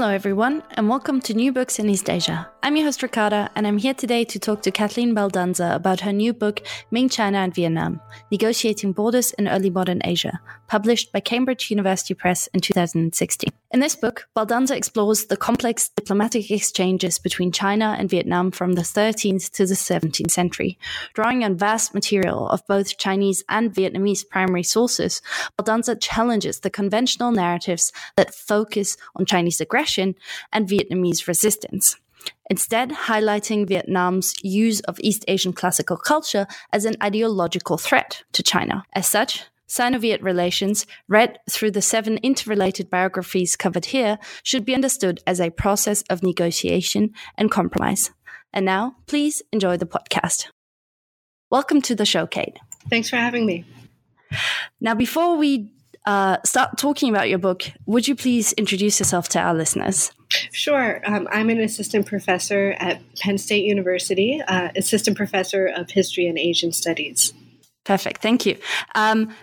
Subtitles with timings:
[0.00, 2.48] Hello, everyone, and welcome to New Books in East Asia.
[2.62, 6.12] I'm your host, Ricarda, and I'm here today to talk to Kathleen Baldanza about her
[6.12, 8.00] new book, Ming China and Vietnam
[8.30, 13.50] Negotiating Borders in Early Modern Asia, published by Cambridge University Press in 2016.
[13.72, 18.80] In this book, Baldanza explores the complex diplomatic exchanges between China and Vietnam from the
[18.80, 20.78] 13th to the 17th century.
[21.12, 25.20] Drawing on vast material of both Chinese and Vietnamese primary sources,
[25.58, 31.96] Baldanza challenges the conventional narratives that focus on Chinese aggression and Vietnamese resistance
[32.48, 38.84] instead highlighting Vietnam's use of East Asian classical culture as an ideological threat to China.
[38.92, 44.74] As such, Sino Viet relations, read through the seven interrelated biographies covered here, should be
[44.74, 48.10] understood as a process of negotiation and compromise.
[48.52, 50.48] And now, please enjoy the podcast.
[51.50, 52.58] Welcome to the show, Kate.
[52.88, 53.64] Thanks for having me.
[54.80, 55.72] Now, before we
[56.06, 60.12] uh, start talking about your book, would you please introduce yourself to our listeners?
[60.52, 61.00] Sure.
[61.04, 66.38] Um, I'm an assistant professor at Penn State University, uh, assistant professor of history and
[66.38, 67.34] Asian studies.
[67.84, 68.22] Perfect.
[68.22, 68.56] Thank you.
[68.94, 69.34] Um,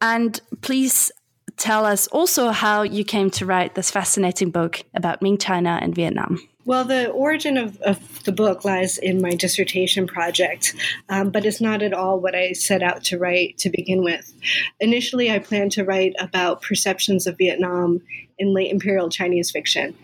[0.00, 1.10] and please
[1.56, 5.94] tell us also how you came to write this fascinating book about Ming China and
[5.94, 6.38] Vietnam.
[6.68, 10.74] Well, the origin of, of the book lies in my dissertation project,
[11.08, 14.30] um, but it's not at all what I set out to write to begin with.
[14.78, 18.02] Initially, I planned to write about perceptions of Vietnam
[18.38, 19.96] in late imperial Chinese fiction.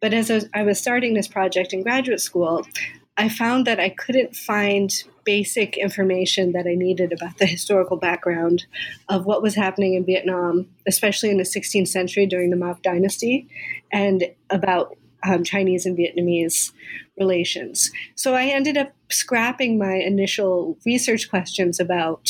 [0.00, 2.68] But as I was, I was starting this project in graduate school,
[3.16, 4.92] I found that I couldn't find
[5.24, 8.64] basic information that I needed about the historical background
[9.08, 13.48] of what was happening in Vietnam, especially in the 16th century during the Mac Dynasty,
[13.90, 16.72] and about um, Chinese and Vietnamese
[17.18, 17.90] relations.
[18.14, 22.28] So I ended up scrapping my initial research questions about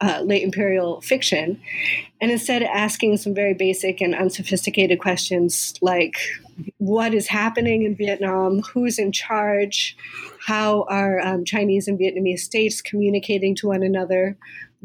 [0.00, 1.60] uh, late imperial fiction
[2.20, 6.18] and instead asking some very basic and unsophisticated questions like
[6.78, 9.96] what is happening in Vietnam, who's in charge,
[10.46, 14.36] how are um, Chinese and Vietnamese states communicating to one another,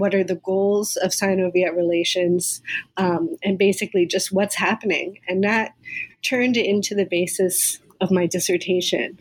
[0.01, 2.59] what are the goals of Sino Viet relations,
[2.97, 5.19] um, and basically just what's happening.
[5.27, 5.75] And that
[6.23, 9.19] turned into the basis of my dissertation.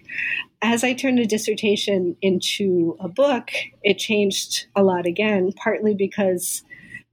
[0.62, 3.50] As I turned a dissertation into a book,
[3.82, 6.62] it changed a lot again, partly because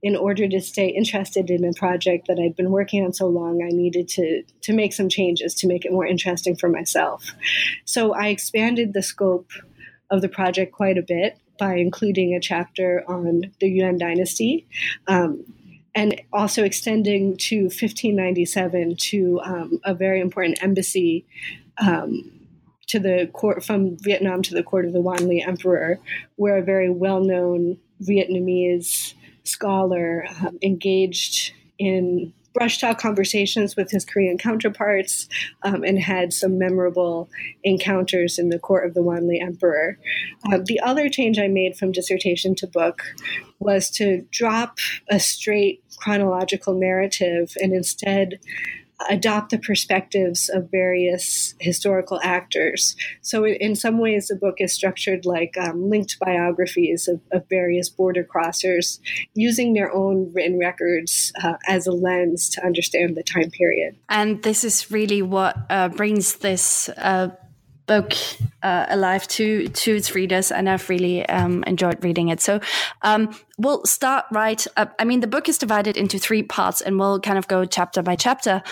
[0.02, 3.62] in order to stay interested in a project that I'd been working on so long,
[3.62, 7.34] I needed to, to make some changes to make it more interesting for myself.
[7.84, 9.50] So I expanded the scope
[10.10, 14.66] of the project quite a bit by including a chapter on the Yuan dynasty.
[15.06, 15.44] Um,
[15.94, 21.26] and also extending to 1597 to um, a very important embassy
[21.78, 22.30] um,
[22.86, 25.98] to the court from Vietnam to the court of the Wanli Emperor,
[26.36, 29.14] where a very well-known Vietnamese
[29.44, 35.28] scholar um, engaged in brush talk conversations with his Korean counterparts
[35.62, 37.28] um, and had some memorable
[37.62, 39.98] encounters in the court of the Wanli Emperor.
[40.50, 43.02] Uh, the other change I made from dissertation to book
[43.58, 44.78] was to drop
[45.08, 48.38] a straight chronological narrative and instead
[49.08, 52.96] adopt the perspectives of various historical actors.
[53.22, 57.88] So, in some ways, the book is structured like um, linked biographies of, of, various
[57.88, 58.98] border crossers
[59.34, 63.96] using their own written records uh, as a lens to understand the time period.
[64.08, 66.88] And this is really what uh, brings this.
[66.90, 67.30] Uh
[67.88, 68.12] book
[68.62, 72.40] uh, alive to to its readers, and I've really um, enjoyed reading it.
[72.40, 72.60] So
[73.02, 74.64] um, we'll start right.
[74.76, 74.94] Up.
[74.98, 78.02] I mean, the book is divided into three parts, and we'll kind of go chapter
[78.02, 78.62] by chapter.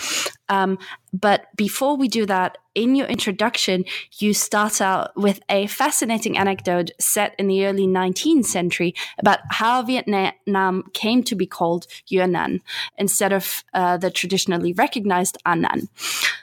[0.48, 0.78] Um,
[1.12, 3.84] but before we do that, in your introduction,
[4.18, 9.82] you start out with a fascinating anecdote set in the early 19th century about how
[9.82, 12.60] Vietnam came to be called Yuenan
[12.98, 15.88] instead of uh, the traditionally recognized Annan.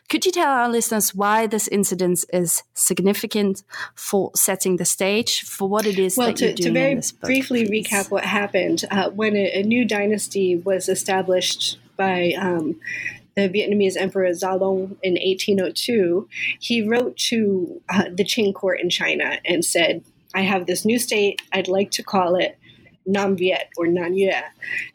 [0.10, 3.64] Could you tell our listeners why this incident is significant
[3.94, 6.92] for setting the stage for what it is well, that to, you're doing to very
[6.92, 7.28] in this book?
[7.28, 7.88] briefly please.
[7.88, 12.76] recap what happened uh, when a, a, new dynasty was established by um,
[13.36, 16.28] the Vietnamese Emperor Long in 1802,
[16.60, 20.04] he wrote to uh, the Qing court in China and said,
[20.34, 22.58] I have this new state, I'd like to call it
[23.06, 24.32] Nam Viet or Nan Yue.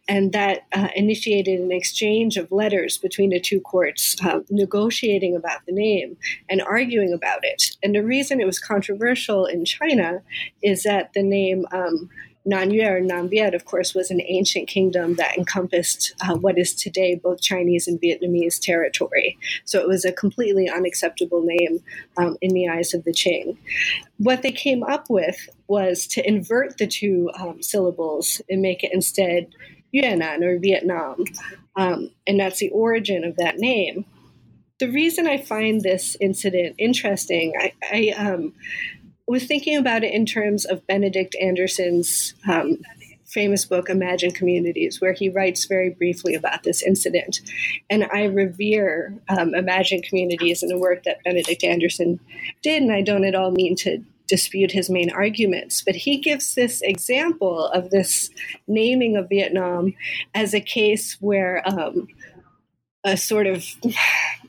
[0.08, 5.60] And that uh, initiated an exchange of letters between the two courts, uh, negotiating about
[5.66, 6.16] the name
[6.48, 7.76] and arguing about it.
[7.82, 10.22] And the reason it was controversial in China
[10.62, 12.08] is that the name um,
[12.46, 16.74] Nanyue or Nam Viet, of course, was an ancient kingdom that encompassed uh, what is
[16.74, 19.38] today both Chinese and Vietnamese territory.
[19.64, 21.80] So it was a completely unacceptable name
[22.16, 23.56] um, in the eyes of the Qing.
[24.18, 28.92] What they came up with was to invert the two um, syllables and make it
[28.92, 29.48] instead
[29.94, 31.24] Yuenan or Vietnam.
[31.76, 34.04] Um, and that's the origin of that name.
[34.80, 38.54] The reason I find this incident interesting, I, I um,
[39.28, 42.78] was thinking about it in terms of Benedict Anderson's um,
[43.26, 47.40] famous book, Imagined Communities, where he writes very briefly about this incident.
[47.90, 52.18] And I revere um, Imagined Communities and the work that Benedict Anderson
[52.62, 56.54] did, and I don't at all mean to dispute his main arguments, but he gives
[56.54, 58.30] this example of this
[58.66, 59.94] naming of Vietnam
[60.34, 62.08] as a case where um,
[63.04, 63.64] a sort of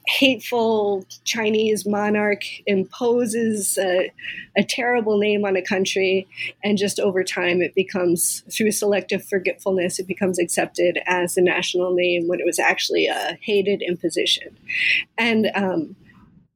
[0.09, 4.11] hateful Chinese monarch imposes a,
[4.57, 6.27] a, terrible name on a country,
[6.63, 11.93] and just over time it becomes, through selective forgetfulness, it becomes accepted as a national
[11.93, 14.57] name when it was actually a hated imposition.
[15.15, 15.95] And, um,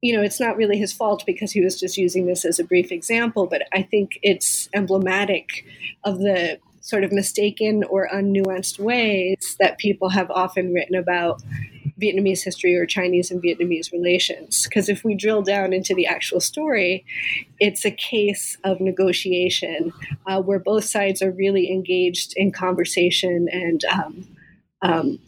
[0.01, 2.63] you know, it's not really his fault because he was just using this as a
[2.63, 5.63] brief example, but I think it's emblematic
[6.03, 11.41] of the sort of mistaken or unnuanced ways that people have often written about
[12.03, 14.63] Vietnamese history or Chinese and Vietnamese relations.
[14.63, 17.05] Because if we drill down into the actual story,
[17.59, 19.93] it's a case of negotiation
[20.27, 24.27] uh, where both sides are really engaged in conversation and um,
[24.81, 25.19] um,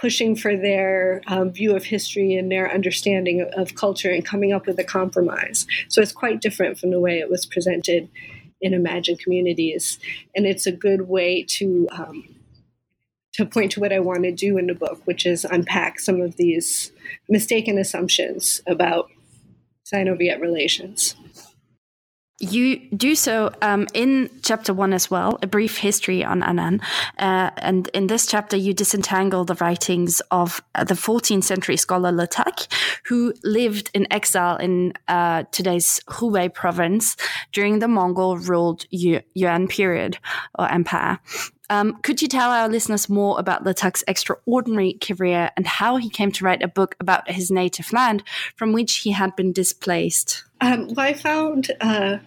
[0.00, 4.52] pushing for their um, view of history and their understanding of, of culture and coming
[4.52, 5.66] up with a compromise.
[5.88, 8.08] So it's quite different from the way it was presented
[8.60, 9.98] in Imagined Communities.
[10.34, 12.33] And it's a good way to um,
[13.34, 16.20] to point to what I want to do in the book, which is unpack some
[16.20, 16.92] of these
[17.28, 19.10] mistaken assumptions about
[19.84, 21.16] Sino Viet relations.
[22.40, 26.80] You do so um, in chapter one as well, a brief history on Annan.
[27.16, 32.10] Uh, and in this chapter, you disentangle the writings of uh, the 14th century scholar
[32.10, 32.66] Le Tac,
[33.06, 37.16] who lived in exile in uh, today's Hubei province
[37.52, 40.18] during the Mongol ruled Yuan period
[40.58, 41.20] or empire.
[41.70, 46.10] Um, could you tell our listeners more about Le Tac's extraordinary career and how he
[46.10, 48.22] came to write a book about his native land
[48.56, 50.44] from which he had been displaced?
[50.60, 52.18] Um, well, I found uh,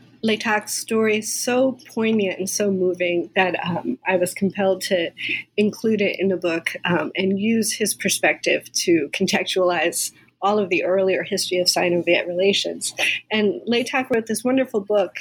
[0.65, 5.11] story so poignant and so moving that um, I was compelled to
[5.55, 10.11] include it in the book um, and use his perspective to contextualize
[10.47, 12.93] all of the earlier history of Sino-Viet relations.
[13.29, 15.17] And Le Tac wrote this wonderful book,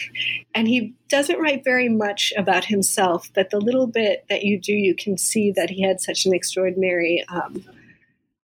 [0.54, 4.72] and he doesn't write very much about himself, but the little bit that you do,
[4.72, 7.64] you can see that he had such an extraordinary um,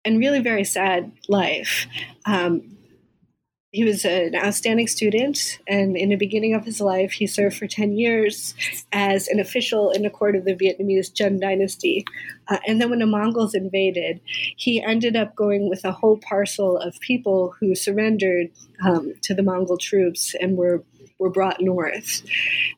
[0.04, 1.86] and really very sad life.
[2.26, 2.71] Um,
[3.72, 7.68] he was an outstanding student, and in the beginning of his life, he served for
[7.68, 8.54] 10 years
[8.92, 12.06] as an official in the court of the Vietnamese Tran dynasty.
[12.50, 14.20] Uh, and then when the Mongols invaded,
[14.58, 18.50] he ended up going with a whole parcel of people who surrendered
[18.86, 20.84] um, to the Mongol troops and were,
[21.18, 22.24] were brought north.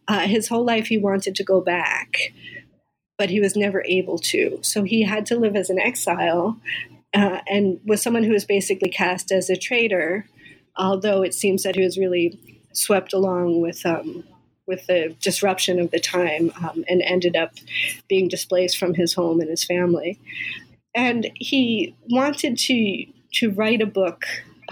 [0.07, 2.17] Uh, his whole life, he wanted to go back,
[3.17, 4.59] but he was never able to.
[4.61, 6.59] So he had to live as an exile
[7.15, 10.27] uh, and was someone who was basically cast as a traitor
[10.77, 12.39] although it seems that he was really
[12.73, 14.23] swept along with um,
[14.65, 17.51] with the disruption of the time um, and ended up
[18.07, 20.19] being displaced from his home and his family.
[20.95, 24.25] And he wanted to to write a book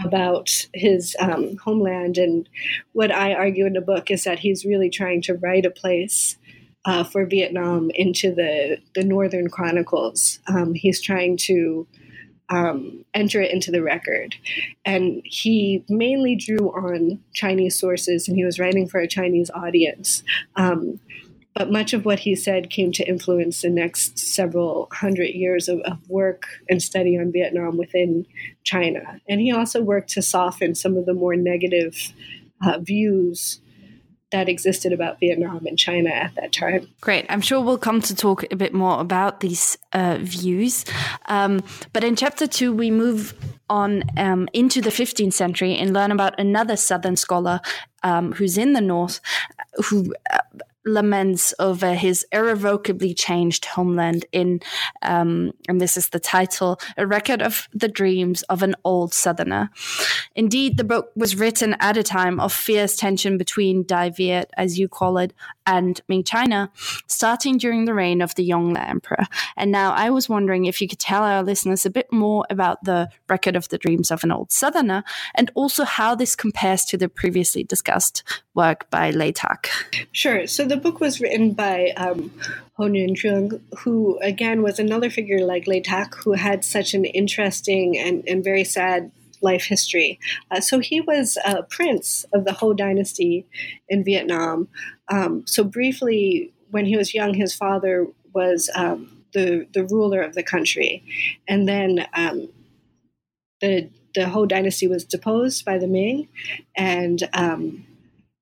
[0.03, 2.17] about his um, homeland.
[2.17, 2.47] And
[2.93, 6.37] what I argue in the book is that he's really trying to write a place
[6.85, 10.39] uh, for Vietnam into the the Northern Chronicles.
[10.47, 11.87] Um, he's trying to
[12.51, 14.35] um, enter it into the record.
[14.85, 20.21] And he mainly drew on Chinese sources and he was writing for a Chinese audience.
[20.55, 20.99] Um,
[21.53, 25.79] but much of what he said came to influence the next several hundred years of,
[25.81, 28.25] of, work and study on Vietnam within
[28.63, 29.19] China.
[29.27, 32.13] And he also worked to soften some of the more negative
[32.65, 33.60] uh, views
[34.31, 36.87] that existed about Vietnam and China at that time.
[37.01, 37.25] Great.
[37.29, 40.85] I'm sure we'll come to talk a bit more about these uh, views.
[41.27, 43.33] Um, but in chapter two, we move
[43.69, 47.61] on um, into the 15th century and learn about another Southern scholar
[48.03, 49.19] um, who's in the North,
[49.85, 50.13] who
[50.85, 54.61] laments over his irrevocably changed homeland in,
[55.01, 59.69] um, and this is the title, A Record of the Dreams of an Old Southerner.
[60.35, 64.79] Indeed, the book was written at a time of fierce tension between Dai Viet, as
[64.79, 65.33] you call it,
[65.71, 66.69] and Ming China,
[67.07, 69.25] starting during the reign of the Yongle Emperor.
[69.55, 72.83] And now I was wondering if you could tell our listeners a bit more about
[72.83, 76.97] the record of the dreams of an old Southerner and also how this compares to
[76.97, 78.23] the previously discussed
[78.53, 79.69] work by Le Tac.
[80.11, 80.45] Sure.
[80.45, 82.31] So the book was written by um,
[82.73, 87.97] Hou Yunzheng, who again was another figure like Le Tac, who had such an interesting
[87.97, 89.11] and, and very sad
[89.41, 90.19] life history.
[90.49, 93.45] Uh, so he was a prince of the Ho dynasty
[93.89, 94.67] in Vietnam.
[95.07, 100.35] Um, so briefly, when he was young, his father was um, the the ruler of
[100.35, 101.03] the country,
[101.47, 102.49] and then um,
[103.59, 106.27] the the Ho dynasty was deposed by the Ming,
[106.75, 107.85] and um,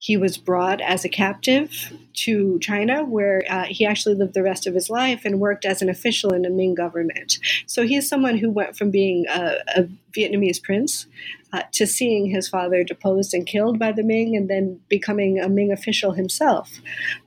[0.01, 4.65] he was brought as a captive to China, where uh, he actually lived the rest
[4.65, 7.37] of his life and worked as an official in the Ming government.
[7.67, 11.05] So he's someone who went from being a, a Vietnamese prince
[11.51, 15.49] uh, to seeing his father deposed and killed by the Ming, and then becoming a
[15.49, 16.79] Ming official himself.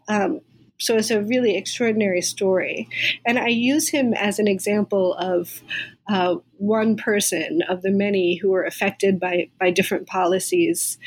[0.09, 0.41] Um,
[0.79, 2.89] so it's a really extraordinary story.
[3.25, 5.63] And I use him as an example of
[6.09, 10.99] uh, one person of the many who were affected by, by different policies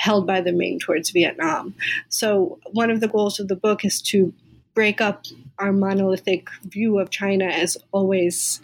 [0.00, 1.74] held by the Ming towards Vietnam.
[2.08, 4.32] So, one of the goals of the book is to
[4.74, 5.26] break up
[5.58, 8.62] our monolithic view of China as always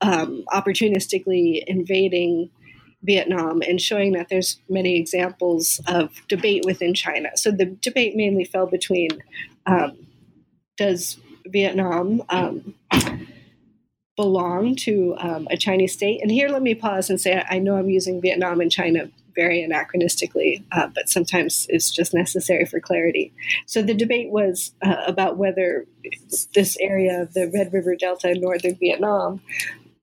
[0.00, 2.50] um, opportunistically invading
[3.02, 7.30] Vietnam and showing that there's many examples of debate within China.
[7.34, 9.10] So the debate mainly fell between
[9.66, 10.06] um,
[10.76, 12.74] does Vietnam um,
[14.16, 16.22] belong to um, a Chinese state?
[16.22, 19.64] And here, let me pause and say I know I'm using Vietnam and China very
[19.64, 23.32] anachronistically, uh, but sometimes it's just necessary for clarity.
[23.66, 25.86] So the debate was uh, about whether
[26.54, 29.40] this area of the Red River Delta in northern Vietnam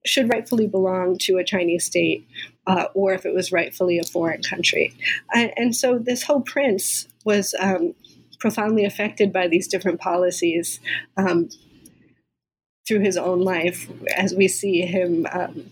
[0.06, 2.28] should rightfully belong to a Chinese state
[2.68, 4.94] uh, or if it was rightfully a foreign country.
[5.34, 7.96] and so this Ho prince was um,
[8.40, 10.80] profoundly affected by these different policies.
[11.18, 11.50] Um,
[12.86, 15.72] through his own life, as we see him um,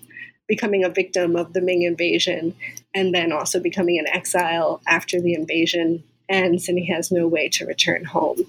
[0.51, 2.53] becoming a victim of the Ming invasion
[2.93, 6.03] and then also becoming an exile after the invasion.
[6.27, 8.45] Ends and he has no way to return home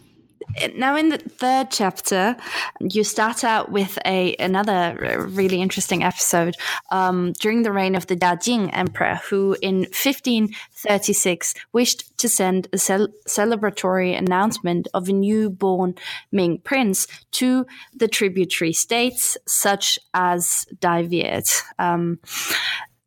[0.75, 2.37] now in the third chapter
[2.81, 4.97] you start out with a another
[5.31, 6.57] really interesting episode
[6.91, 12.79] um, during the reign of the Jiajing emperor who in 1536 wished to send a
[12.79, 15.95] cel- celebratory announcement of a newborn
[16.31, 22.19] Ming prince to the tributary states such as Dai Viet um,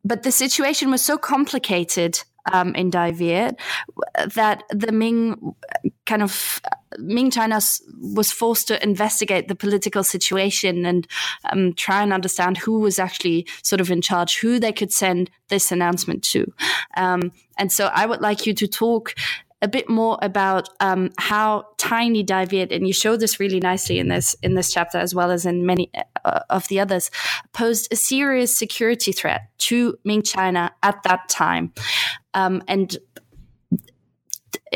[0.04, 2.22] but the situation was so complicated
[2.52, 3.58] um, in Dai Viet
[4.34, 5.54] that the Ming
[6.04, 6.60] kind of
[6.98, 7.60] Ming China
[8.00, 11.06] was forced to investigate the political situation and
[11.52, 15.30] um, try and understand who was actually sort of in charge, who they could send
[15.48, 16.52] this announcement to.
[16.96, 19.14] Um, and so I would like you to talk
[19.62, 23.98] a bit more about um, how tiny Dai Viet, and you show this really nicely
[23.98, 25.90] in this in this chapter as well as in many
[26.24, 27.10] uh, of the others,
[27.52, 31.72] posed a serious security threat to Ming China at that time,
[32.34, 32.98] um, and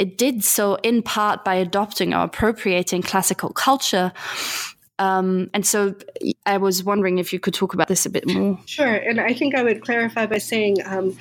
[0.00, 4.12] it did so in part by adopting or appropriating classical culture.
[4.98, 5.94] Um, and so
[6.46, 8.58] I was wondering if you could talk about this a bit more.
[8.64, 8.94] Sure.
[8.94, 11.18] And I think I would clarify by saying um,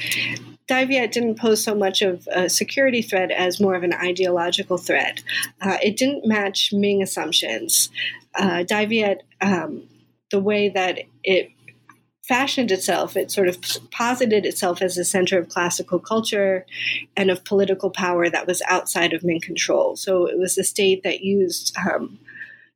[0.67, 4.77] Dai Viet didn't pose so much of a security threat as more of an ideological
[4.77, 5.23] threat.
[5.61, 7.89] Uh, it didn't match Ming assumptions.
[8.33, 9.89] Uh, Dai Viet, um,
[10.31, 11.51] the way that it
[12.29, 13.57] fashioned itself, it sort of
[13.89, 16.63] posited itself as a center of classical culture
[17.17, 19.95] and of political power that was outside of Ming control.
[19.95, 22.19] So it was a state that used um,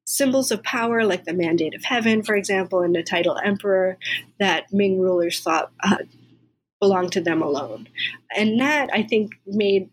[0.05, 3.99] symbols of power, like the mandate of heaven, for example, and the title emperor,
[4.39, 5.97] that Ming rulers thought uh,
[6.81, 7.87] belonged to them alone.
[8.35, 9.91] And that, I think, made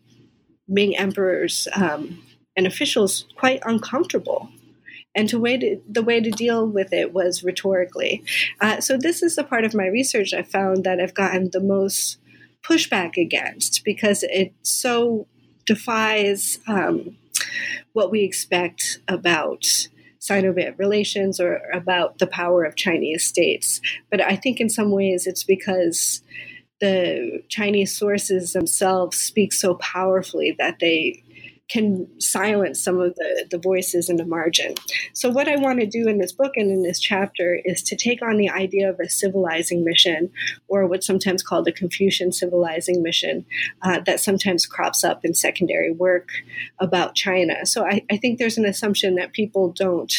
[0.67, 2.23] Ming emperors um,
[2.57, 4.49] and officials quite uncomfortable
[5.15, 8.23] and to way to, the way to deal with it was rhetorically.
[8.59, 11.59] Uh, so this is the part of my research I found that I've gotten the
[11.59, 12.17] most
[12.63, 15.27] pushback against because it so
[15.65, 17.17] defies um,
[17.93, 19.65] what we expect about
[20.19, 23.81] Sino-Viet relations or about the power of Chinese states.
[24.09, 26.21] But I think in some ways it's because
[26.79, 31.23] the Chinese sources themselves speak so powerfully that they
[31.71, 34.75] can silence some of the, the voices in the margin.
[35.13, 37.95] So, what I want to do in this book and in this chapter is to
[37.95, 40.31] take on the idea of a civilizing mission,
[40.67, 43.45] or what's sometimes called a Confucian civilizing mission,
[43.83, 46.29] uh, that sometimes crops up in secondary work
[46.79, 47.65] about China.
[47.65, 50.13] So, I, I think there's an assumption that people don't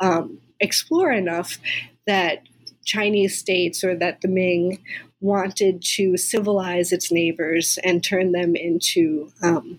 [0.00, 1.58] um, explore enough
[2.06, 2.42] that
[2.84, 4.78] Chinese states or that the Ming
[5.20, 9.78] wanted to civilize its neighbors and turn them into um,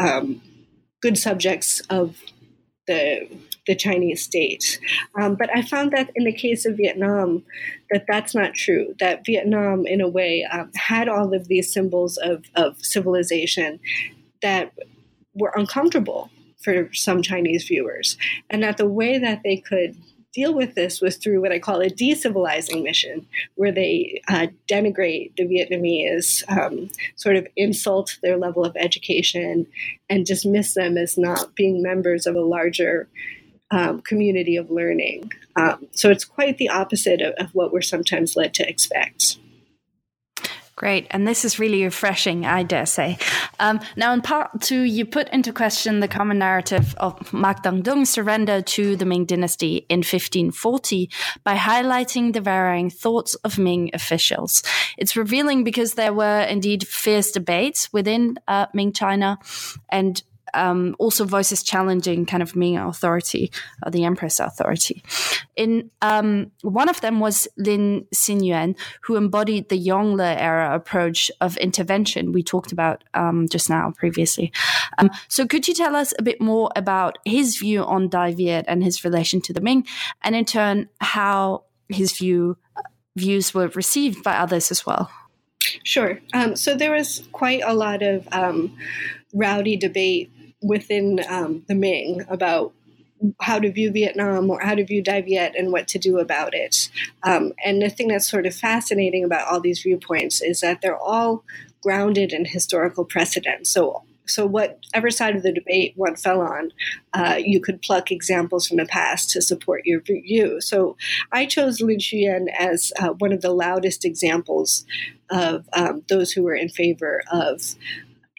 [0.00, 0.40] um,
[1.00, 2.16] good subjects of
[2.86, 3.28] the
[3.66, 4.80] the Chinese state.
[5.20, 7.44] Um, but I found that in the case of Vietnam,
[7.90, 8.94] that that's not true.
[8.98, 13.78] That Vietnam, in a way, um, had all of these symbols of, of civilization
[14.42, 14.72] that
[15.34, 16.30] were uncomfortable
[16.64, 18.16] for some Chinese viewers,
[18.48, 19.96] and that the way that they could
[20.32, 25.34] deal with this was through what I call a decivilizing mission, where they uh, denigrate
[25.36, 29.66] the Vietnamese, um, sort of insult their level of education,
[30.08, 33.08] and dismiss them as not being members of a larger
[33.70, 35.32] um, community of learning.
[35.56, 39.38] Um, so it's quite the opposite of, of what we're sometimes led to expect.
[40.80, 41.06] Great.
[41.10, 43.18] And this is really refreshing, I dare say.
[43.58, 48.08] Um, now, in part two, you put into question the common narrative of Mac Dangdung's
[48.08, 51.10] surrender to the Ming dynasty in 1540
[51.44, 54.62] by highlighting the varying thoughts of Ming officials.
[54.96, 59.38] It's revealing because there were indeed fierce debates within uh, Ming China
[59.90, 60.22] and
[60.54, 63.50] um, also voices challenging kind of Ming authority,
[63.82, 65.02] uh, the empress authority.
[65.56, 71.56] In um, one of them was Lin Xiyuan, who embodied the Yongle era approach of
[71.58, 74.52] intervention we talked about um, just now previously.
[74.98, 78.64] Um, so, could you tell us a bit more about his view on Dai Viet
[78.68, 79.86] and his relation to the Ming,
[80.22, 82.56] and in turn how his view
[83.16, 85.10] views were received by others as well?
[85.84, 86.20] Sure.
[86.32, 88.76] Um, so there was quite a lot of um,
[89.34, 92.72] rowdy debate within um, the Ming about
[93.40, 96.54] how to view Vietnam or how to view Dai Viet and what to do about
[96.54, 96.88] it.
[97.22, 100.96] Um, and the thing that's sort of fascinating about all these viewpoints is that they're
[100.96, 101.44] all
[101.82, 103.66] grounded in historical precedent.
[103.66, 106.72] So so whatever side of the debate one fell on,
[107.12, 110.60] uh, you could pluck examples from the past to support your view.
[110.60, 110.96] So
[111.32, 114.86] I chose Lin Xiyuan as uh, one of the loudest examples
[115.30, 117.74] of um, those who were in favor of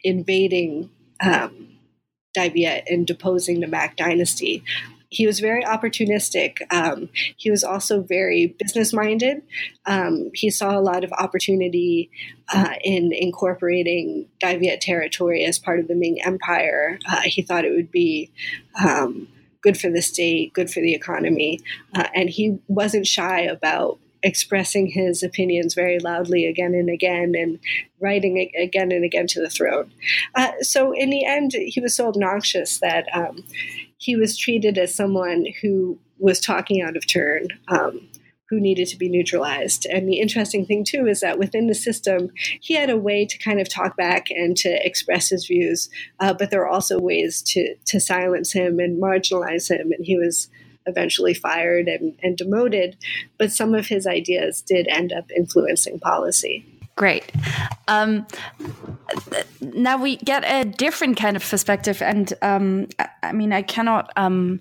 [0.02, 0.88] invading
[1.20, 1.68] um,
[2.34, 4.62] Dai Viet and deposing the Mac dynasty.
[5.08, 6.56] He was very opportunistic.
[6.72, 9.42] Um, he was also very business minded.
[9.84, 12.10] Um, he saw a lot of opportunity
[12.52, 16.98] uh, in incorporating Dai Viet territory as part of the Ming Empire.
[17.06, 18.30] Uh, he thought it would be
[18.82, 19.28] um,
[19.62, 21.60] good for the state, good for the economy,
[21.94, 27.58] uh, and he wasn't shy about expressing his opinions very loudly again and again and
[28.00, 29.92] writing again and again to the throne.
[30.34, 33.44] Uh, so in the end, he was so obnoxious that um,
[33.98, 37.48] he was treated as someone who was talking out of turn.
[37.68, 38.08] Um,
[38.52, 39.86] who needed to be neutralized.
[39.86, 42.28] And the interesting thing, too, is that within the system,
[42.60, 45.88] he had a way to kind of talk back and to express his views,
[46.20, 49.90] uh, but there were also ways to, to silence him and marginalize him.
[49.90, 50.50] And he was
[50.86, 52.96] eventually fired and, and demoted,
[53.38, 56.64] but some of his ideas did end up influencing policy.
[56.94, 57.32] Great.
[57.88, 58.26] Um,
[59.60, 62.86] now we get a different kind of perspective, and um,
[63.22, 64.60] I mean, I cannot um,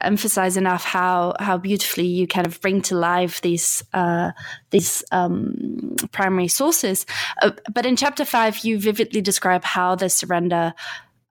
[0.00, 4.32] emphasize enough how how beautifully you kind of bring to life these uh,
[4.70, 7.04] these um, primary sources.
[7.42, 10.72] Uh, but in chapter five, you vividly describe how the surrender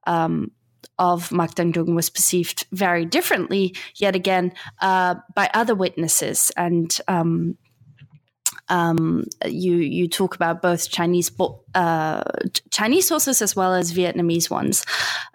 [0.06, 0.52] um,
[0.98, 6.50] of Mac Dangdung was perceived very differently, yet again, uh, by other witnesses.
[6.56, 7.56] And um,
[8.68, 11.30] um, you you talk about both Chinese
[11.74, 12.22] uh,
[12.70, 14.84] Chinese sources as well as Vietnamese ones,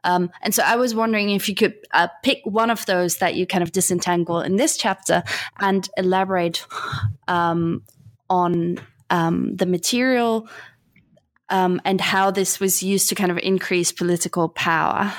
[0.03, 3.35] um, and so I was wondering if you could uh, pick one of those that
[3.35, 5.23] you kind of disentangle in this chapter
[5.59, 6.65] and elaborate
[7.27, 7.83] um,
[8.29, 8.77] on
[9.09, 10.47] um, the material
[11.49, 15.13] um, and how this was used to kind of increase political power.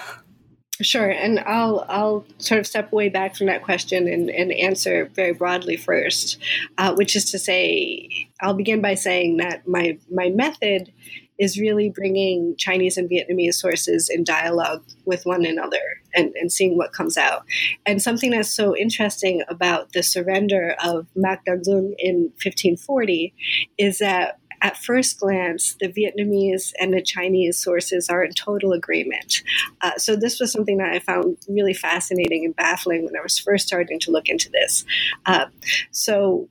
[0.82, 5.08] Sure, and I'll I'll sort of step way back from that question and, and answer
[5.14, 6.38] very broadly first,
[6.78, 10.92] uh, which is to say, I'll begin by saying that my my method
[11.38, 16.76] is really bringing Chinese and Vietnamese sources in dialogue with one another and, and seeing
[16.76, 17.44] what comes out.
[17.84, 23.34] And something that's so interesting about the surrender of Mac Dangdung in 1540
[23.78, 29.42] is that at first glance, the Vietnamese and the Chinese sources are in total agreement.
[29.82, 33.38] Uh, so this was something that I found really fascinating and baffling when I was
[33.38, 34.84] first starting to look into this.
[35.26, 35.46] Uh,
[35.92, 36.48] so.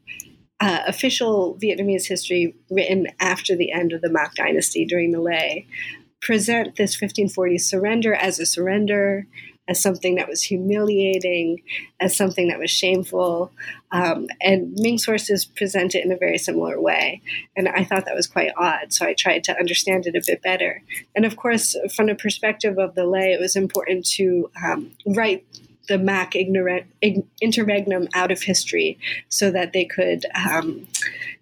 [0.59, 5.63] Uh, official Vietnamese history written after the end of the Mac dynasty during the Le
[6.21, 9.27] present this 1540 surrender as a surrender
[9.67, 11.61] as something that was humiliating,
[11.99, 13.51] as something that was shameful.
[13.91, 17.21] Um, and Ming sources present it in a very similar way.
[17.55, 18.91] And I thought that was quite odd.
[18.91, 20.81] So I tried to understand it a bit better.
[21.15, 25.45] And of course, from the perspective of the Lê, it was important to um, write
[25.87, 28.97] the Mac interregnum out of history
[29.29, 30.87] so that they could um,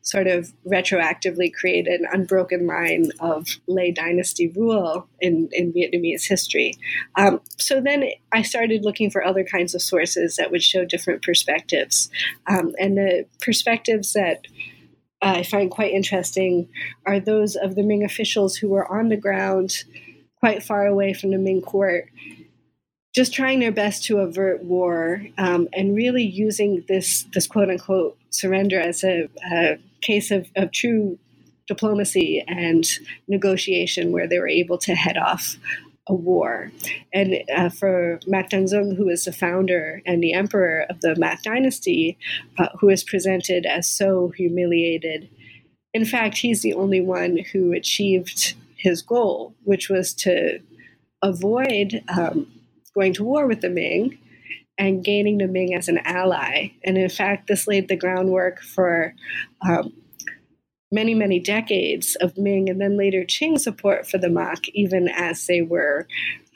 [0.01, 6.75] sort of retroactively create an unbroken line of Lê dynasty rule in, in Vietnamese history.
[7.15, 11.21] Um, so then I started looking for other kinds of sources that would show different
[11.21, 12.10] perspectives.
[12.47, 14.47] Um, and the perspectives that
[15.21, 16.67] I find quite interesting
[17.06, 19.84] are those of the Ming officials who were on the ground
[20.39, 22.10] quite far away from the Ming court
[23.13, 28.17] just trying their best to avert war um, and really using this this quote unquote
[28.30, 31.17] surrender as a, a case of, of true
[31.67, 32.86] diplomacy and
[33.28, 35.58] negotiation where they were able to head off
[36.08, 36.71] a war.
[37.13, 41.43] And uh, for Mac Dangdung, who is the founder and the emperor of the Mac
[41.43, 42.17] dynasty,
[42.58, 45.30] uh, who is presented as so humiliated,
[45.93, 50.60] in fact, he's the only one who achieved his goal, which was to
[51.21, 52.47] avoid um,
[52.93, 54.17] going to war with the Ming
[54.77, 56.71] and gaining the Ming as an ally.
[56.84, 59.13] And in fact, this laid the groundwork for
[59.67, 59.93] um,
[60.91, 65.45] many, many decades of Ming and then later Qing support for the Mac, even as
[65.47, 66.08] they were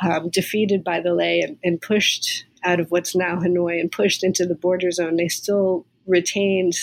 [0.02, 4.24] um, defeated by the Lê and, and, pushed out of what's now Hanoi and pushed
[4.24, 5.16] into the border zone.
[5.16, 6.74] They still retained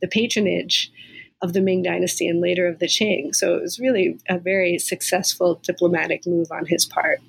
[0.00, 0.92] the patronage
[1.42, 3.34] of the Ming dynasty and later of the Qing.
[3.34, 7.20] So it was really a very successful diplomatic move on his part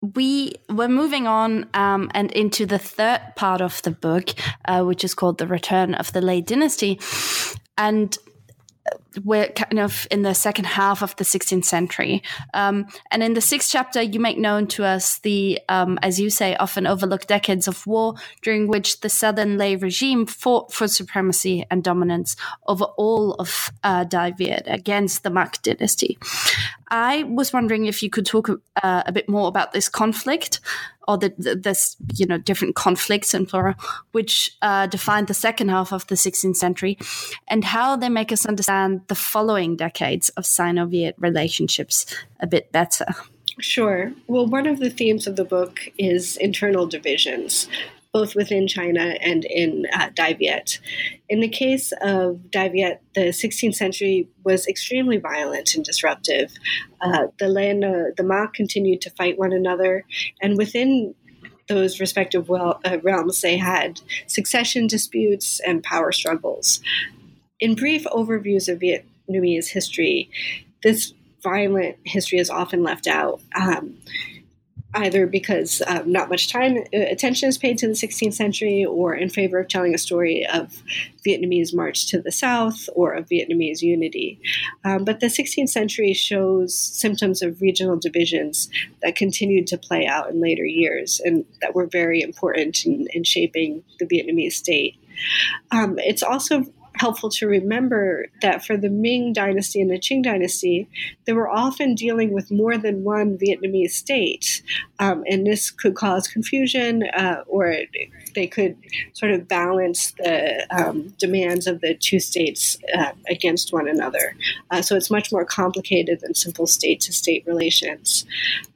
[0.00, 4.30] we were moving on um, and into the third part of the book,
[4.64, 7.00] uh, which is called The Return of the Lê Dynasty.
[7.76, 8.16] And
[9.24, 12.22] we're kind of in the second half of the 16th century.
[12.54, 16.30] Um, and in the sixth chapter, you make known to us the, um, as you
[16.30, 21.64] say, often overlooked decades of war during which the Southern Lê regime fought for supremacy
[21.70, 26.18] and dominance over all of uh, Viet against the Mac dynasty.
[26.90, 28.48] I was wondering if you could talk
[28.82, 30.60] uh, a bit more about this conflict
[31.06, 33.74] or the, the, this you know different conflicts in plural,
[34.12, 36.98] which uh, defined the second half of the 16th century,
[37.48, 42.06] and how they make us understand the following decades of Sino-Viet relationships
[42.40, 43.06] a bit better.
[43.60, 44.12] Sure.
[44.28, 47.68] Well, one of the themes of the book is internal divisions
[48.18, 50.80] both within China and in uh, Dai Viet.
[51.28, 56.52] In the case of Dai Viet, the 16th century was extremely violent and disruptive.
[57.00, 60.04] Uh, the Lê and the, the Mac continued to fight one another,
[60.42, 61.14] and within
[61.68, 66.80] those respective uh, realms, they had succession disputes and power struggles.
[67.60, 70.28] In brief overviews of Vietnamese history,
[70.82, 73.40] this violent history is often left out.
[73.54, 73.96] Um,
[74.94, 79.14] either because um, not much time uh, attention is paid to the 16th century or
[79.14, 80.82] in favor of telling a story of
[81.26, 84.40] Vietnamese march to the south or of Vietnamese unity.
[84.84, 88.70] Um, but the 16th century shows symptoms of regional divisions
[89.02, 93.24] that continued to play out in later years and that were very important in, in
[93.24, 94.96] shaping the Vietnamese state.
[95.70, 96.64] Um, it's also
[96.98, 100.88] helpful to remember that for the Ming dynasty and the Qing dynasty,
[101.24, 104.62] they were often dealing with more than one Vietnamese state.
[104.98, 107.76] Um, and this could cause confusion uh, or
[108.34, 108.76] they could
[109.12, 114.36] sort of balance the um, demands of the two states uh, against one another.
[114.70, 118.26] Uh, so it's much more complicated than simple state to state relations.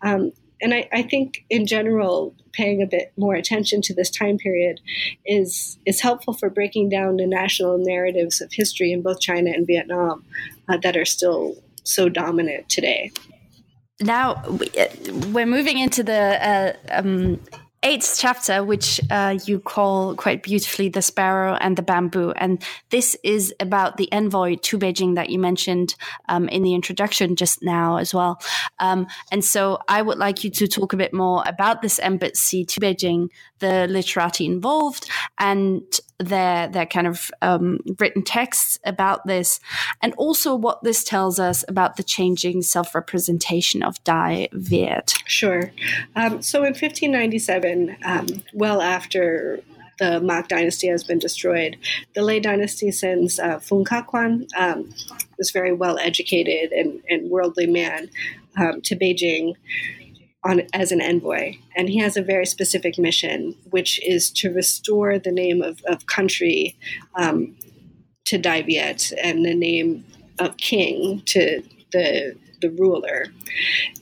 [0.03, 4.39] Um, and I, I, think in general, paying a bit more attention to this time
[4.39, 4.81] period
[5.27, 9.67] is is helpful for breaking down the national narratives of history in both China and
[9.67, 10.25] Vietnam
[10.69, 13.11] uh, that are still so dominant today.
[14.01, 14.87] Now uh,
[15.33, 17.41] we're moving into the uh, um,
[17.83, 22.33] eighth chapter, which uh, you call quite beautifully the sparrow and the bamboo.
[22.33, 25.95] And this is about the envoy to Beijing that you mentioned
[26.29, 28.41] um, in the introduction just now as well.
[28.79, 32.65] Um, and so I would like you to talk a bit more about this embassy
[32.65, 35.83] to Beijing, the literati involved, and
[36.23, 39.61] their their kind of um, written texts about this,
[40.01, 45.15] and also what this tells us about the changing self representation of Dai Viet.
[45.27, 45.73] Sure.
[46.17, 49.61] Um, so in 1597, um, well after
[49.99, 51.77] the Mac dynasty has been destroyed.
[52.15, 54.93] The Lê dynasty sends uh, Phung Khac Khoan, um,
[55.39, 58.11] this very well educated and, and worldly man,
[58.57, 59.55] um, to Beijing
[60.45, 65.19] on as an envoy, and he has a very specific mission, which is to restore
[65.19, 66.77] the name of, of country
[67.15, 67.57] um,
[68.25, 70.05] to Dai Viet and the name
[70.39, 73.27] of king to the the ruler.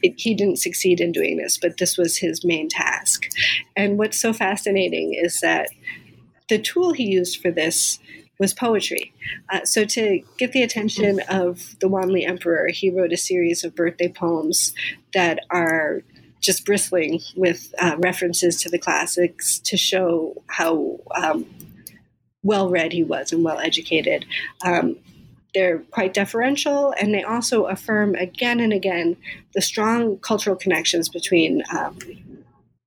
[0.03, 3.27] It, he didn't succeed in doing this, but this was his main task.
[3.75, 5.71] And what's so fascinating is that
[6.49, 7.99] the tool he used for this
[8.39, 9.13] was poetry.
[9.51, 13.75] Uh, so, to get the attention of the Wanli Emperor, he wrote a series of
[13.75, 14.75] birthday poems
[15.13, 16.03] that are
[16.41, 21.47] just bristling with uh, references to the classics to show how um,
[22.43, 24.25] well read he was and well educated.
[24.65, 24.97] Um,
[25.53, 29.17] they're quite deferential, and they also affirm again and again
[29.55, 31.99] the strong cultural connections between um,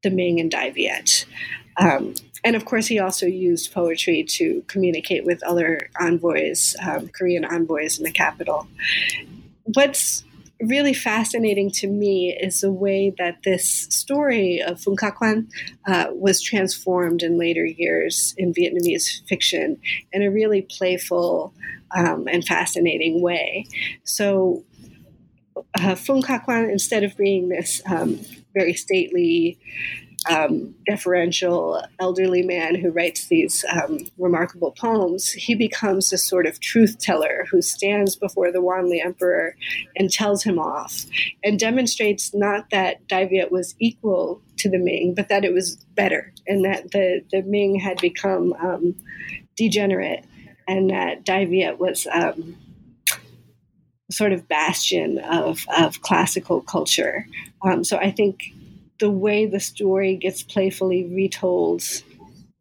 [0.02, 1.26] the Ming and Dai Viet.
[1.78, 7.46] Um, and of course, he also used poetry to communicate with other envoys, um, Korean
[7.46, 8.68] envoys in the capital.
[9.64, 10.24] What's
[10.68, 15.48] really fascinating to me is the way that this story of Phung Khac Khoan
[15.88, 19.78] uh, was transformed in later years in Vietnamese fiction
[20.12, 21.54] in a really playful
[21.96, 23.66] um, and fascinating way.
[24.04, 24.64] So,
[25.56, 28.20] uh, Phung Khac Khoan, instead of being this um,
[28.54, 29.58] very stately,
[30.30, 36.60] um, deferential elderly man who writes these um, remarkable poems, he becomes a sort of
[36.60, 39.56] truth teller who stands before the Wanli emperor
[39.96, 41.06] and tells him off
[41.44, 45.76] and demonstrates not that Dai Viet was equal to the Ming, but that it was
[45.96, 48.96] better and that the, the Ming had become um,
[49.56, 50.26] degenerate
[50.68, 52.56] and that Dai Viet was um,
[54.10, 57.28] sort of bastion of, of classical culture.
[57.62, 58.54] Um, so I think
[59.04, 61.84] the way the story gets playfully retold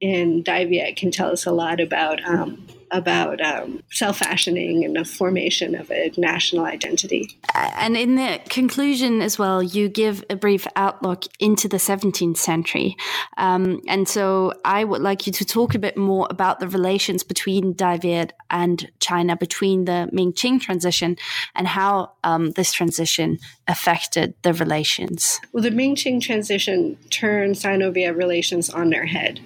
[0.01, 5.05] in Dai can tell us a lot about um, about um, self fashioning and the
[5.05, 7.37] formation of a national identity.
[7.55, 12.97] And in the conclusion as well, you give a brief outlook into the 17th century.
[13.39, 17.25] Um, and so I would like you to talk a bit more about the relations
[17.25, 21.17] between Dai Viet and China, between the Ming Qing transition,
[21.55, 25.41] and how um, this transition affected the relations.
[25.53, 29.41] Well, the Ming Qing transition turned Sino Viet relations on their head.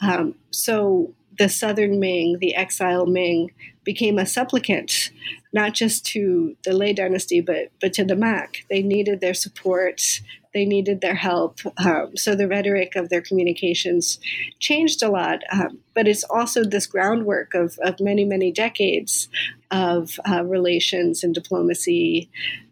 [0.00, 3.52] Um, so the Southern Ming, the exile Ming,
[3.84, 5.10] became a supplicant,
[5.52, 8.64] not just to the Lê dynasty, but, but to the Mac.
[8.68, 10.20] They needed their support,
[10.52, 11.60] they needed their help.
[11.78, 14.18] Um, so the rhetoric of their communications
[14.58, 15.40] changed a lot.
[15.52, 19.28] Um, but it's also this groundwork of, of many, many decades
[19.70, 22.28] of uh, relations and diplomacy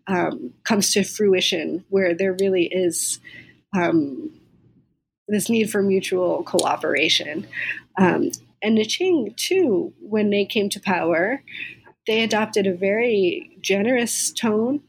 [0.06, 3.20] um, comes to fruition, where there really is
[3.76, 4.30] um,
[5.28, 7.46] this need for mutual cooperation.
[7.98, 8.30] Um,
[8.62, 11.42] and the Qing, too, when they came to power,
[12.06, 14.80] they adopted a very generous tone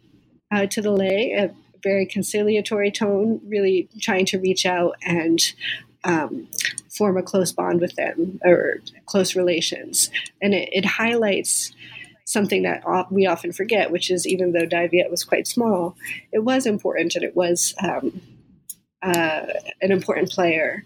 [0.51, 1.53] uh, to the Lê, a
[1.83, 5.39] very conciliatory tone, really trying to reach out and
[6.03, 6.47] um,
[6.95, 10.09] form a close bond with them or close relations.
[10.41, 11.73] And it, it highlights
[12.25, 15.95] something that we often forget, which is even though Dai Viet was quite small,
[16.31, 18.21] it was important and it was um,
[19.01, 19.45] uh,
[19.81, 20.83] an important player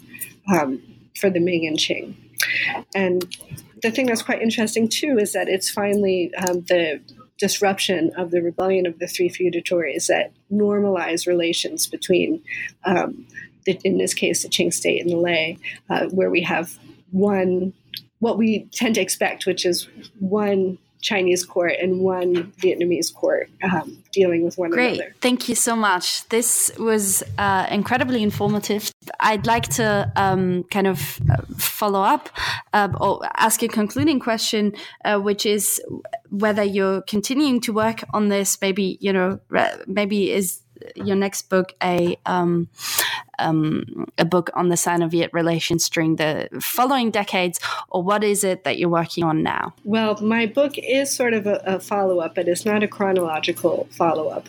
[0.54, 0.82] um,
[1.16, 2.16] for the Ming and Qing.
[2.94, 3.26] And
[3.82, 7.02] the thing that's quite interesting too is that it's finally um, the
[7.38, 12.42] disruption of the rebellion of the three feudatories that normalize relations between,
[12.86, 13.26] um,
[13.66, 15.58] the, in this case, the Qing state and the Lê,
[15.90, 16.78] uh, where we have
[17.12, 17.74] one,
[18.20, 19.88] what we tend to expect, which is
[20.20, 25.00] one Chinese court and one Vietnamese court um, dealing with one Great.
[25.00, 25.16] another.
[25.20, 26.28] Thank you so much.
[26.30, 28.92] This was uh, incredibly informative.
[29.20, 32.30] I'd like to um, kind of uh, follow up
[32.74, 35.82] uh, or ask a concluding question, uh, which is
[36.30, 38.58] whether you're continuing to work on this.
[38.62, 39.40] Maybe you know,
[39.88, 40.62] maybe is
[40.96, 42.70] your next book a um,
[43.40, 48.64] um, a book on the Sino-Viet relations during the following decades, or what is it
[48.64, 49.74] that you're working on now?
[49.84, 54.48] Well, my book is sort of a, a follow-up, but it's not a chronological follow-up.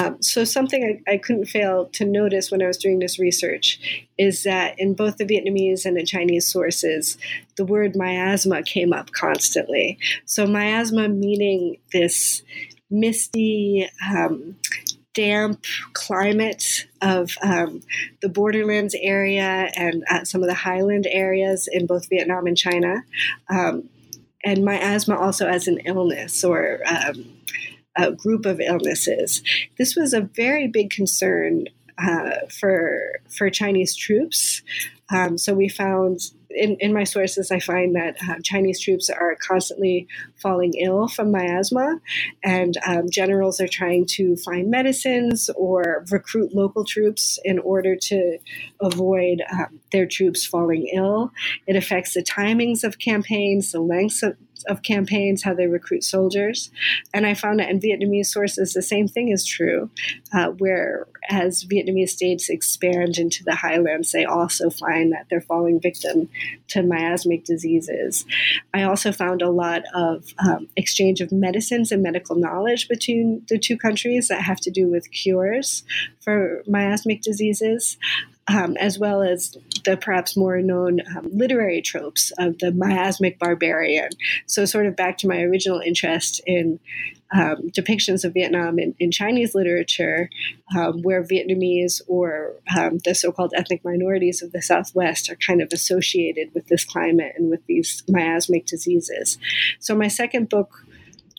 [0.00, 3.80] Um, so something I, I couldn't fail to notice when I was doing this research
[4.18, 7.18] is that in both the Vietnamese and the Chinese sources,
[7.56, 9.98] the word miasma came up constantly.
[10.26, 12.42] So miasma meaning this
[12.90, 14.56] misty, um,
[15.14, 17.80] damp climate of um,
[18.22, 23.02] the borderlands area and uh, some of the highland areas in both Vietnam and China.
[23.48, 23.88] Um,
[24.44, 27.24] and miasma also as an illness or um,
[27.96, 29.42] a group of illnesses.
[29.76, 31.66] This was a very big concern
[31.98, 34.62] uh, for for Chinese troops.
[35.10, 39.36] Um, so we found in, in my sources, I find that uh, Chinese troops are
[39.36, 40.06] constantly
[40.40, 42.00] falling ill from miasma,
[42.42, 48.38] and um, generals are trying to find medicines or recruit local troops in order to
[48.80, 51.32] avoid um, their troops falling ill.
[51.66, 56.70] It affects the timings of campaigns, the lengths of, of campaigns, how they recruit soldiers.
[57.14, 59.90] And I found that in Vietnamese sources, the same thing is true,
[60.32, 65.80] uh, where as Vietnamese states expand into the highlands, they also find that they're falling
[65.80, 66.28] victim
[66.68, 68.24] to miasmic diseases.
[68.72, 73.58] I also found a lot of um, exchange of medicines and medical knowledge between the
[73.58, 75.84] two countries that have to do with cures
[76.20, 77.96] for miasmic diseases.
[78.50, 84.08] Um, as well as the perhaps more known um, literary tropes of the miasmic barbarian.
[84.46, 86.80] So, sort of back to my original interest in
[87.32, 90.30] um, depictions of Vietnam in, in Chinese literature,
[90.76, 95.60] um, where Vietnamese or um, the so called ethnic minorities of the Southwest are kind
[95.60, 99.38] of associated with this climate and with these miasmic diseases.
[99.78, 100.84] So, my second book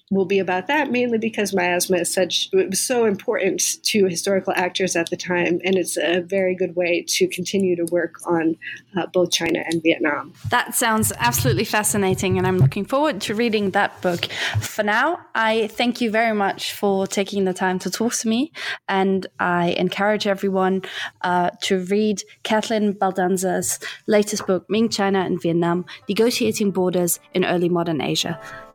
[0.10, 4.54] will be about that mainly because miasma is such it was so important to historical
[4.56, 8.58] actors at the time and it's a very good way to continue to work on
[8.98, 10.34] uh, both china and vietnam.
[10.50, 14.26] That sounds absolutely fascinating and i'm looking forward to reading that book.
[14.62, 18.52] For now i thank you very much for taking the time to talk to me
[18.88, 20.82] and i encourage everyone
[21.22, 27.70] uh, to read kathleen baldanza's latest book ming china and vietnam negotiating borders in early
[27.70, 28.40] modern asia